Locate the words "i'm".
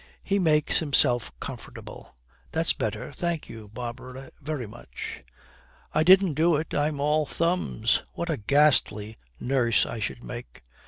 6.73-6.99